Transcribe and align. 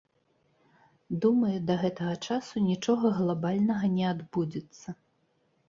Думаю, 1.25 1.51
да 1.67 1.75
гэтага 1.83 2.15
часу 2.27 2.65
нічога 2.71 3.13
глабальнага 3.21 3.93
не 4.01 4.05
адбудзецца. 4.17 4.99